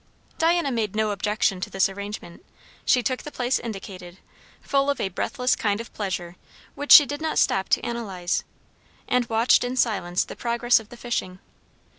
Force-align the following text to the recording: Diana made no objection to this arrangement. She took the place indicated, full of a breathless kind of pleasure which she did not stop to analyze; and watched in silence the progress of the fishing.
Diana 0.39 0.71
made 0.71 0.95
no 0.95 1.11
objection 1.11 1.61
to 1.61 1.69
this 1.69 1.87
arrangement. 1.87 2.43
She 2.85 3.03
took 3.03 3.21
the 3.21 3.29
place 3.31 3.59
indicated, 3.59 4.17
full 4.63 4.89
of 4.89 4.99
a 4.99 5.09
breathless 5.09 5.55
kind 5.55 5.79
of 5.79 5.93
pleasure 5.93 6.37
which 6.73 6.91
she 6.91 7.05
did 7.05 7.21
not 7.21 7.37
stop 7.37 7.69
to 7.69 7.85
analyze; 7.85 8.43
and 9.07 9.29
watched 9.29 9.63
in 9.63 9.75
silence 9.77 10.25
the 10.25 10.35
progress 10.35 10.79
of 10.79 10.89
the 10.89 10.97
fishing. 10.97 11.37